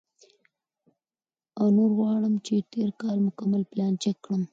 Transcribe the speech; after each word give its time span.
او 1.59 1.65
نور 1.77 1.91
غواړم 1.99 2.33
چې 2.45 2.53
د 2.57 2.65
تېر 2.71 2.89
کال 3.01 3.17
مکمل 3.27 3.61
پلان 3.71 3.93
چیک 4.03 4.17
کړم، 4.25 4.41